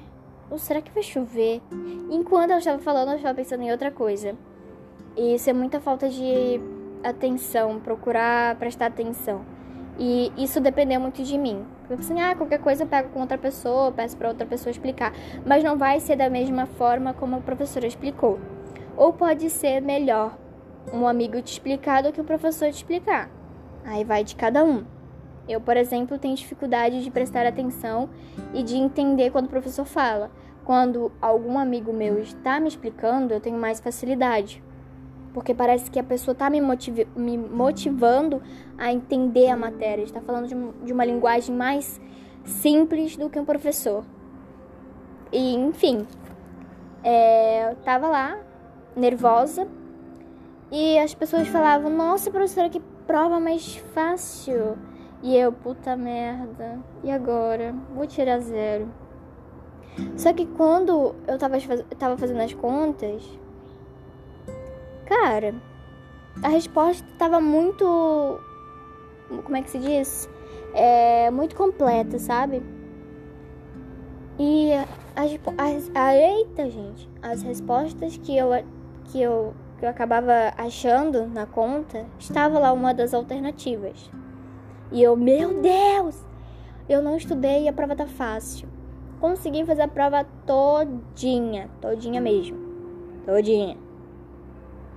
Ou 0.49 0.57
será 0.57 0.81
que 0.81 0.91
vai 0.91 1.03
chover? 1.03 1.61
Enquanto 2.09 2.51
ela 2.51 2.59
estava 2.59 2.79
falando, 2.79 3.09
eu 3.09 3.17
estava 3.17 3.35
pensando 3.35 3.61
em 3.61 3.71
outra 3.71 3.91
coisa. 3.91 4.35
E 5.17 5.35
isso 5.35 5.49
é 5.49 5.53
muita 5.53 5.79
falta 5.79 6.09
de 6.09 6.59
atenção, 7.03 7.79
procurar 7.79 8.55
prestar 8.55 8.87
atenção. 8.87 9.41
E 9.97 10.31
isso 10.37 10.59
dependeu 10.59 10.99
muito 10.99 11.23
de 11.23 11.37
mim. 11.37 11.65
Porque 11.79 11.93
eu 11.93 11.97
pensei, 11.97 12.19
ah, 12.19 12.35
qualquer 12.35 12.59
coisa 12.59 12.83
eu 12.83 12.87
pego 12.87 13.09
com 13.09 13.21
outra 13.21 13.37
pessoa, 13.37 13.91
peço 13.91 14.17
para 14.17 14.29
outra 14.29 14.45
pessoa 14.45 14.71
explicar. 14.71 15.13
Mas 15.45 15.63
não 15.63 15.77
vai 15.77 15.99
ser 15.99 16.15
da 16.15 16.29
mesma 16.29 16.65
forma 16.65 17.13
como 17.13 17.35
a 17.35 17.39
professora 17.39 17.85
explicou. 17.85 18.39
Ou 18.97 19.13
pode 19.13 19.49
ser 19.49 19.81
melhor 19.81 20.37
um 20.93 21.07
amigo 21.07 21.41
te 21.41 21.51
explicar 21.53 22.03
do 22.03 22.11
que 22.11 22.21
o 22.21 22.23
professor 22.23 22.69
te 22.69 22.75
explicar. 22.75 23.29
Aí 23.83 24.03
vai 24.03 24.23
de 24.23 24.35
cada 24.35 24.63
um. 24.63 24.85
Eu, 25.47 25.61
por 25.61 25.77
exemplo, 25.77 26.17
tenho 26.17 26.35
dificuldade 26.35 27.03
de 27.03 27.11
prestar 27.11 27.45
atenção 27.45 28.09
e 28.53 28.63
de 28.63 28.75
entender 28.75 29.29
quando 29.31 29.45
o 29.45 29.49
professor 29.49 29.85
fala. 29.85 30.31
Quando 30.63 31.11
algum 31.21 31.59
amigo 31.59 31.93
meu 31.93 32.19
está 32.19 32.59
me 32.59 32.67
explicando, 32.67 33.33
eu 33.33 33.39
tenho 33.39 33.57
mais 33.57 33.79
facilidade. 33.79 34.63
Porque 35.33 35.53
parece 35.53 35.91
que 35.91 35.99
a 35.99 36.03
pessoa 36.03 36.33
está 36.33 36.49
me, 36.49 36.59
motiv 36.61 37.05
me, 37.15 37.37
motivando 37.37 38.41
a 38.77 38.91
entender 38.91 39.49
a 39.49 39.57
matéria, 39.57 40.01
está 40.01 40.21
falando 40.21 40.47
de, 40.47 40.85
de 40.85 40.93
uma 40.93 41.05
linguagem 41.05 41.53
mais 41.53 42.01
simples 42.43 43.15
do 43.15 43.29
que 43.29 43.39
um 43.39 43.45
professor. 43.45 44.03
E, 45.31 45.53
enfim, 45.53 46.07
é, 47.03 47.69
eu 47.69 47.75
tava 47.77 48.07
lá, 48.07 48.39
nervosa, 48.95 49.67
e 50.71 50.97
as 50.99 51.13
pessoas 51.13 51.47
falavam: 51.47 51.89
Nossa, 51.89 52.31
professora, 52.31 52.69
que 52.69 52.79
prova 53.05 53.39
mais 53.39 53.75
fácil. 53.93 54.77
E 55.21 55.35
eu, 55.35 55.51
puta 55.51 55.95
merda, 55.95 56.79
e 57.03 57.09
agora? 57.09 57.73
Vou 57.95 58.05
tirar 58.05 58.39
zero. 58.39 58.87
Só 60.17 60.33
que 60.33 60.45
quando 60.45 61.15
eu 61.27 61.37
tava, 61.37 61.57
eu 61.57 61.97
tava 61.97 62.17
fazendo 62.17 62.41
as 62.41 62.53
contas, 62.53 63.23
cara, 65.05 65.55
a 66.43 66.49
resposta 66.49 67.05
tava 67.17 67.39
muito. 67.39 68.39
Como 69.43 69.55
é 69.55 69.61
que 69.61 69.69
se 69.69 69.79
diz? 69.79 70.29
É, 70.73 71.31
muito 71.31 71.55
completa, 71.55 72.19
sabe? 72.19 72.61
E 74.37 74.73
as, 75.15 75.31
as, 75.57 75.91
eita, 76.13 76.69
gente, 76.69 77.09
as 77.21 77.41
respostas 77.41 78.17
que 78.17 78.37
eu, 78.37 78.49
que 79.05 79.21
eu 79.21 79.53
que 79.77 79.85
eu 79.85 79.89
acabava 79.89 80.53
achando 80.57 81.27
na 81.27 81.45
conta, 81.45 82.05
estava 82.17 82.57
lá 82.57 82.71
uma 82.71 82.93
das 82.93 83.13
alternativas. 83.13 84.09
E 84.91 85.03
eu, 85.03 85.17
meu 85.17 85.61
Deus! 85.61 86.23
Eu 86.87 87.01
não 87.01 87.17
estudei 87.17 87.63
e 87.63 87.67
a 87.67 87.73
prova 87.73 87.95
tá 87.95 88.05
fácil. 88.05 88.69
Consegui 89.19 89.65
fazer 89.65 89.81
a 89.81 89.87
prova 89.87 90.25
todinha, 90.45 91.69
todinha 91.81 92.21
mesmo. 92.21 92.57
Todinha. 93.25 93.77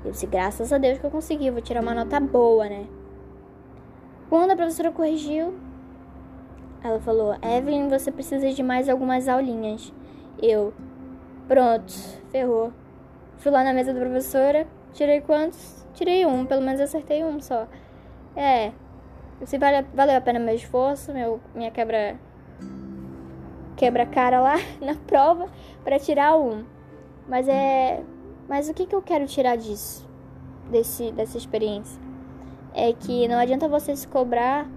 Eu 0.04 0.12
disse, 0.12 0.26
graças 0.26 0.72
a 0.72 0.78
Deus 0.78 0.98
que 0.98 1.04
eu 1.04 1.10
consegui, 1.10 1.50
vou 1.50 1.60
tirar 1.60 1.82
uma 1.82 1.94
nota 1.94 2.20
boa, 2.20 2.68
né? 2.68 2.86
Quando 4.28 4.50
a 4.50 4.56
professora 4.56 4.92
corrigiu, 4.92 5.54
ela 6.82 7.00
falou: 7.00 7.34
Evelyn, 7.42 7.88
você 7.88 8.12
precisa 8.12 8.52
de 8.52 8.62
mais 8.62 8.88
algumas 8.88 9.26
aulinhas. 9.26 9.92
Eu, 10.40 10.72
pronto, 11.48 11.92
ferrou. 12.30 12.72
Fui 13.38 13.52
lá 13.52 13.62
na 13.62 13.72
mesa 13.72 13.92
da 13.92 14.00
professora, 14.00 14.66
tirei 14.92 15.20
quantos? 15.20 15.86
Tirei 15.94 16.26
um, 16.26 16.44
pelo 16.44 16.62
menos 16.62 16.80
acertei 16.80 17.24
um 17.24 17.40
só. 17.40 17.66
É, 18.36 18.72
Se 19.44 19.58
vale, 19.58 19.86
valeu 19.94 20.16
a 20.16 20.20
pena 20.20 20.38
meu 20.38 20.54
esforço, 20.54 21.12
meu, 21.12 21.40
minha 21.54 21.70
quebra 21.70 22.18
quebra 23.76 24.04
cara 24.04 24.40
lá 24.40 24.56
na 24.82 24.94
prova 24.94 25.48
para 25.84 25.98
tirar 25.98 26.36
um. 26.36 26.64
Mas 27.28 27.48
é, 27.48 28.02
mas 28.48 28.68
o 28.68 28.74
que 28.74 28.86
que 28.86 28.94
eu 28.94 29.02
quero 29.02 29.26
tirar 29.26 29.56
disso, 29.56 30.08
desse 30.70 31.12
dessa 31.12 31.38
experiência? 31.38 32.00
É 32.74 32.92
que 32.92 33.28
não 33.28 33.38
adianta 33.38 33.68
você 33.68 33.94
se 33.94 34.06
cobrar 34.08 34.68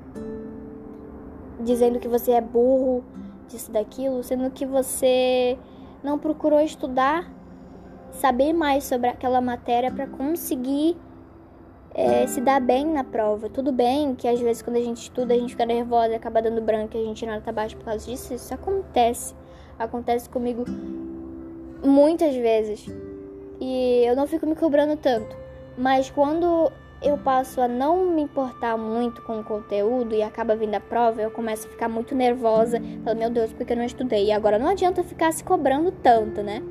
dizendo 1.59 1.99
que 1.99 2.07
você 2.07 2.31
é 2.31 2.41
burro, 2.41 3.03
disso 3.47 3.71
daquilo, 3.71 4.23
sendo 4.23 4.49
que 4.49 4.65
você 4.65 5.57
não 6.03 6.17
procurou 6.17 6.59
estudar, 6.61 7.29
saber 8.11 8.53
mais 8.53 8.83
sobre 8.83 9.09
aquela 9.09 9.41
matéria 9.41 9.91
para 9.91 10.07
conseguir 10.07 10.97
é, 11.93 12.25
se 12.27 12.41
dar 12.41 12.61
bem 12.61 12.85
na 12.85 13.03
prova. 13.03 13.49
Tudo 13.49 13.71
bem 13.71 14.15
que 14.15 14.27
às 14.27 14.39
vezes 14.39 14.61
quando 14.61 14.77
a 14.77 14.81
gente 14.81 15.01
estuda 15.01 15.33
a 15.33 15.37
gente 15.37 15.51
fica 15.51 15.65
nervosa 15.65 16.15
acaba 16.15 16.41
dando 16.41 16.61
branco 16.61 16.97
a 16.97 17.01
gente 17.01 17.25
nota 17.25 17.51
baixo 17.51 17.75
por 17.77 17.85
causa 17.85 18.05
disso. 18.05 18.33
Isso 18.33 18.53
acontece. 18.53 19.35
Acontece 19.77 20.29
comigo 20.29 20.65
muitas 21.83 22.35
vezes. 22.35 22.87
E 23.59 24.03
eu 24.05 24.15
não 24.15 24.27
fico 24.27 24.45
me 24.45 24.55
cobrando 24.55 24.95
tanto. 24.95 25.35
Mas 25.77 26.09
quando 26.09 26.71
eu 27.01 27.17
passo 27.17 27.59
a 27.61 27.67
não 27.67 28.05
me 28.05 28.21
importar 28.21 28.77
muito 28.77 29.21
com 29.23 29.39
o 29.39 29.43
conteúdo 29.43 30.13
e 30.13 30.21
acaba 30.21 30.55
vindo 30.55 30.75
a 30.75 30.79
prova, 30.79 31.21
eu 31.21 31.31
começo 31.31 31.67
a 31.67 31.69
ficar 31.69 31.89
muito 31.89 32.13
nervosa. 32.13 32.79
Falo, 33.03 33.17
meu 33.17 33.29
Deus, 33.29 33.51
porque 33.53 33.73
eu 33.73 33.77
não 33.77 33.83
estudei? 33.83 34.25
E 34.27 34.31
agora 34.31 34.59
não 34.59 34.67
adianta 34.67 35.03
ficar 35.03 35.31
se 35.31 35.43
cobrando 35.43 35.91
tanto, 35.91 36.43
né? 36.43 36.61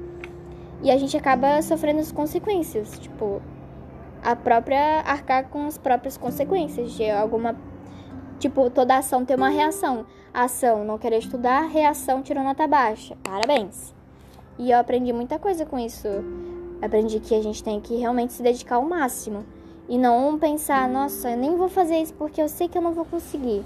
E 0.83 0.91
a 0.91 0.97
gente 0.97 1.17
acaba 1.17 1.61
sofrendo 1.63 2.01
as 2.01 2.11
consequências. 2.11 2.99
Tipo, 2.99 3.43
a 4.23 4.35
própria 4.37 5.01
arcar 5.01 5.49
com 5.49 5.67
as 5.67 5.79
próprias 5.79 6.17
consequências 6.17 6.93
de 6.93 7.11
alguma 7.11 7.57
tipo 8.39 8.71
toda 8.71 8.97
ação 8.97 9.25
tem 9.25 9.37
uma 9.37 9.49
reação. 9.49 10.07
Ação 10.33 10.85
não 10.85 10.99
querer 10.99 11.19
estudar 11.19 11.63
reação 11.63 12.23
tirou 12.23 12.43
nota 12.43 12.67
baixa. 12.67 13.17
Parabéns. 13.23 13.95
E 14.59 14.71
eu 14.71 14.79
aprendi 14.79 15.13
muita 15.13 15.39
coisa 15.39 15.67
com 15.67 15.79
isso. 15.79 16.09
Aprendi 16.81 17.21
que 17.21 17.35
a 17.35 17.43
gente 17.43 17.63
tem 17.63 17.81
que 17.81 17.97
realmente 17.97 18.33
se 18.33 18.43
dedicar 18.43 18.77
ao 18.77 18.85
máximo. 18.85 19.45
E 19.89 19.99
não 19.99 20.39
pensar 20.39 20.89
nossa 20.89 21.31
eu 21.31 21.37
nem 21.37 21.57
vou 21.57 21.69
fazer 21.69 22.01
isso 22.01 22.15
porque 22.15 22.41
eu 22.41 22.49
sei 22.49 22.69
que 22.69 22.79
eu 22.79 22.83
não 22.83 22.93
vou 22.93 23.05
conseguir. 23.05 23.65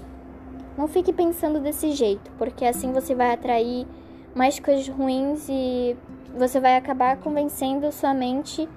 Não 0.77 0.87
fique 0.87 1.13
pensando 1.13 1.59
desse 1.59 1.91
jeito 1.91 2.29
porque 2.37 2.65
assim 2.65 2.91
você 2.91 3.15
vai 3.15 3.31
atrair 3.31 3.87
mais 4.33 4.59
coisas 4.59 4.87
ruins 4.89 5.47
e 5.47 5.95
você 6.35 6.59
vai 6.59 6.75
acabar 6.75 7.17
convencendo 7.17 7.91
sua 7.91 8.13
mente 8.13 8.67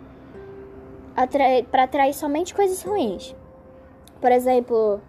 para 1.71 1.83
atrair 1.83 2.15
somente 2.15 2.55
coisas 2.55 2.83
ruins. 2.83 3.35
Por 4.21 4.31
exemplo, 4.31 5.01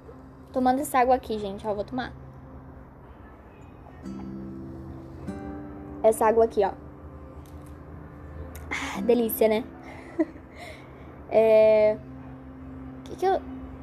tomando 0.52 0.80
essa 0.82 1.00
água 1.00 1.16
aqui, 1.16 1.38
gente, 1.38 1.66
ó, 1.68 1.74
vou 1.74 1.84
tomar. 1.84 2.14
Essa 6.02 6.26
água 6.26 6.46
aqui, 6.46 6.64
ó. 6.64 6.72
Ah, 8.72 9.02
delícia, 9.02 9.48
né? 9.48 9.64
é. 11.30 11.98
Que 13.04 13.16
que 13.16 13.26
eu. 13.26 13.42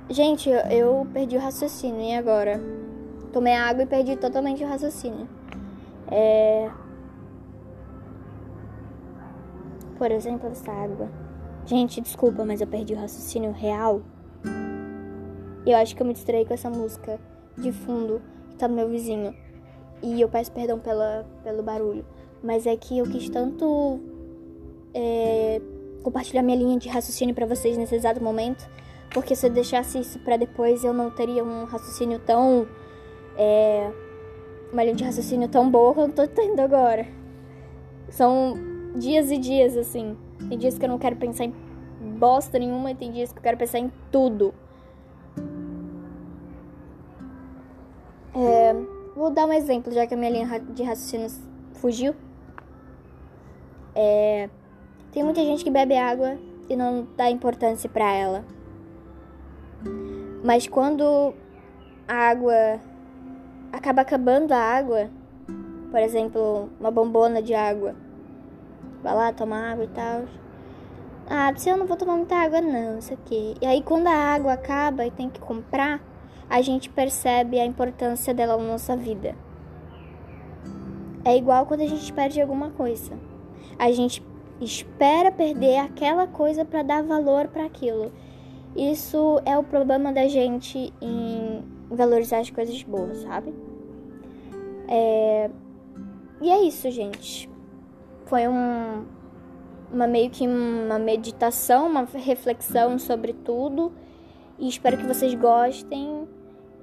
Gente, 0.08 0.48
eu, 0.48 0.60
eu 0.70 1.06
perdi 1.12 1.36
o 1.36 1.40
raciocínio, 1.40 2.00
e 2.00 2.14
agora? 2.14 2.60
Tomei 3.32 3.54
água 3.54 3.82
e 3.82 3.86
perdi 3.86 4.16
totalmente 4.16 4.64
o 4.64 4.68
raciocínio. 4.68 5.28
É. 6.10 6.70
Por 9.96 10.10
exemplo, 10.10 10.48
essa 10.50 10.70
água. 10.70 11.10
Gente, 11.64 12.00
desculpa, 12.00 12.44
mas 12.44 12.60
eu 12.60 12.66
perdi 12.66 12.94
o 12.94 12.96
raciocínio 12.96 13.52
real. 13.52 14.02
Eu 15.66 15.76
acho 15.76 15.96
que 15.96 16.02
eu 16.02 16.06
me 16.06 16.12
distraí 16.12 16.44
com 16.44 16.54
essa 16.54 16.70
música 16.70 17.18
de 17.56 17.72
fundo 17.72 18.22
que 18.50 18.56
tá 18.56 18.68
no 18.68 18.74
meu 18.74 18.88
vizinho. 18.88 19.34
E 20.02 20.20
eu 20.20 20.28
peço 20.28 20.52
perdão 20.52 20.78
pela, 20.78 21.26
pelo 21.42 21.62
barulho. 21.62 22.04
Mas 22.42 22.66
é 22.66 22.76
que 22.76 22.98
eu 22.98 23.04
quis 23.06 23.28
tanto 23.28 23.98
é, 24.94 25.60
compartilhar 26.02 26.42
minha 26.42 26.56
linha 26.56 26.78
de 26.78 26.88
raciocínio 26.88 27.34
para 27.34 27.46
vocês 27.46 27.76
nesse 27.76 27.94
exato 27.94 28.22
momento. 28.22 28.68
Porque 29.10 29.34
se 29.34 29.46
eu 29.46 29.50
deixasse 29.50 29.98
isso 29.98 30.18
para 30.20 30.36
depois, 30.36 30.84
eu 30.84 30.92
não 30.92 31.10
teria 31.10 31.42
um 31.42 31.64
raciocínio 31.64 32.18
tão. 32.20 32.66
É, 33.36 33.90
uma 34.72 34.84
linha 34.84 34.94
de 34.94 35.04
raciocínio 35.04 35.48
tão 35.48 35.70
boa 35.70 35.94
quanto 35.94 36.22
eu 36.22 36.28
tô 36.28 36.34
tendo 36.34 36.60
agora. 36.60 37.06
São 38.10 38.75
dias 38.96 39.30
e 39.30 39.38
dias, 39.38 39.76
assim. 39.76 40.16
Tem 40.48 40.58
dias 40.58 40.78
que 40.78 40.84
eu 40.84 40.88
não 40.88 40.98
quero 40.98 41.16
pensar 41.16 41.44
em 41.44 41.54
bosta 42.18 42.58
nenhuma 42.58 42.90
e 42.90 42.94
tem 42.94 43.10
dias 43.10 43.32
que 43.32 43.38
eu 43.38 43.42
quero 43.42 43.56
pensar 43.56 43.78
em 43.78 43.92
tudo. 44.10 44.54
É, 48.34 48.74
vou 49.14 49.30
dar 49.30 49.46
um 49.46 49.52
exemplo, 49.52 49.92
já 49.92 50.06
que 50.06 50.14
a 50.14 50.16
minha 50.16 50.30
linha 50.30 50.60
de 50.60 50.82
raciocínio 50.82 51.28
fugiu. 51.74 52.14
É, 53.94 54.50
tem 55.10 55.24
muita 55.24 55.40
gente 55.40 55.64
que 55.64 55.70
bebe 55.70 55.96
água 55.96 56.36
e 56.68 56.76
não 56.76 57.06
dá 57.16 57.30
importância 57.30 57.88
para 57.88 58.12
ela. 58.12 58.44
Mas 60.44 60.66
quando 60.66 61.32
a 62.06 62.14
água 62.14 62.78
acaba 63.72 64.02
acabando 64.02 64.52
a 64.52 64.58
água, 64.58 65.08
por 65.90 66.00
exemplo, 66.00 66.68
uma 66.78 66.90
bombona 66.90 67.40
de 67.40 67.54
água, 67.54 67.94
vai 69.02 69.14
lá 69.14 69.32
tomar 69.32 69.72
água 69.72 69.84
e 69.84 69.88
tal. 69.88 70.24
Ah, 71.28 71.52
se 71.56 71.68
eu 71.68 71.76
não 71.76 71.86
vou 71.86 71.96
tomar 71.96 72.16
muita 72.16 72.36
água, 72.36 72.60
não, 72.60 72.98
isso 72.98 73.12
aqui. 73.12 73.54
E 73.60 73.66
aí, 73.66 73.82
quando 73.82 74.06
a 74.06 74.14
água 74.14 74.52
acaba 74.52 75.04
e 75.04 75.10
tem 75.10 75.28
que 75.28 75.40
comprar, 75.40 76.00
a 76.48 76.62
gente 76.62 76.88
percebe 76.88 77.58
a 77.58 77.66
importância 77.66 78.32
dela 78.32 78.56
na 78.56 78.62
nossa 78.62 78.96
vida. 78.96 79.34
É 81.24 81.36
igual 81.36 81.66
quando 81.66 81.80
a 81.80 81.86
gente 81.86 82.12
perde 82.12 82.40
alguma 82.40 82.70
coisa. 82.70 83.12
A 83.76 83.90
gente 83.90 84.24
espera 84.60 85.32
perder 85.32 85.78
aquela 85.78 86.28
coisa 86.28 86.64
para 86.64 86.84
dar 86.84 87.02
valor 87.02 87.48
para 87.48 87.64
aquilo. 87.64 88.12
Isso 88.76 89.40
é 89.44 89.58
o 89.58 89.64
problema 89.64 90.12
da 90.12 90.28
gente 90.28 90.92
em 91.00 91.64
valorizar 91.90 92.38
as 92.38 92.50
coisas 92.50 92.80
boas, 92.84 93.22
sabe? 93.22 93.52
É... 94.86 95.50
E 96.40 96.50
é 96.50 96.62
isso, 96.62 96.88
gente 96.90 97.55
foi 98.26 98.46
um, 98.48 99.04
uma 99.92 100.06
meio 100.06 100.30
que 100.30 100.46
uma 100.46 100.98
meditação, 100.98 101.86
uma 101.86 102.04
reflexão 102.04 102.98
sobre 102.98 103.32
tudo. 103.32 103.92
E 104.58 104.68
espero 104.68 104.96
que 104.96 105.06
vocês 105.06 105.34
gostem. 105.34 106.28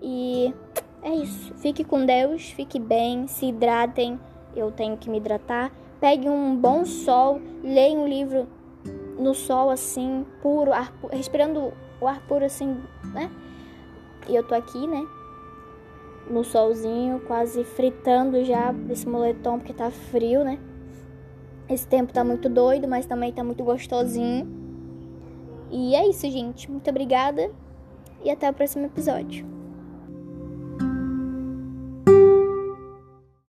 E 0.01 0.53
é 1.01 1.13
isso. 1.15 1.53
Fique 1.55 1.83
com 1.83 2.05
Deus, 2.05 2.49
fique 2.51 2.79
bem, 2.79 3.27
se 3.27 3.47
hidratem. 3.47 4.19
Eu 4.55 4.71
tenho 4.71 4.97
que 4.97 5.09
me 5.09 5.17
hidratar. 5.17 5.71
Pegue 5.99 6.27
um 6.29 6.55
bom 6.55 6.85
sol, 6.85 7.41
leia 7.63 7.97
um 7.97 8.07
livro 8.07 8.47
no 9.17 9.33
sol 9.33 9.69
assim, 9.69 10.25
puro, 10.41 10.73
ar, 10.73 10.93
respirando 11.11 11.71
o 12.01 12.07
ar 12.07 12.21
puro 12.27 12.43
assim, 12.43 12.77
né? 13.13 13.31
E 14.27 14.35
eu 14.35 14.43
tô 14.43 14.55
aqui, 14.55 14.85
né? 14.85 15.05
No 16.29 16.43
solzinho, 16.43 17.21
quase 17.21 17.63
fritando 17.63 18.43
já 18.43 18.73
esse 18.89 19.07
moletom 19.07 19.59
porque 19.59 19.73
tá 19.73 19.91
frio, 19.91 20.43
né? 20.43 20.59
Esse 21.69 21.87
tempo 21.87 22.11
tá 22.11 22.23
muito 22.23 22.49
doido, 22.49 22.87
mas 22.87 23.05
também 23.05 23.31
tá 23.31 23.43
muito 23.43 23.63
gostosinho. 23.63 24.47
E 25.71 25.95
é 25.95 26.07
isso, 26.07 26.29
gente. 26.29 26.69
Muito 26.69 26.89
obrigada 26.89 27.49
e 28.23 28.29
até 28.29 28.49
o 28.49 28.53
próximo 28.53 28.85
episódio. 28.85 29.62